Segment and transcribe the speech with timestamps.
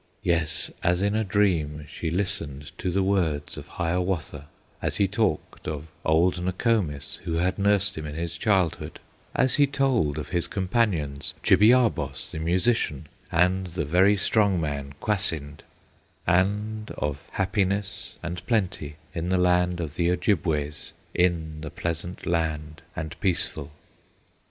[0.23, 4.47] Yes, as in a dream she listened To the words of Hiawatha,
[4.81, 8.99] As he talked of old Nokomis, Who had nursed him in his childhood,
[9.35, 15.59] As he told of his companions, Chibiabos, the musician, And the very strong man, Kwasind,
[16.25, 22.81] And of happiness and plenty In the land of the Ojibways, In the pleasant land
[22.95, 23.71] and peaceful.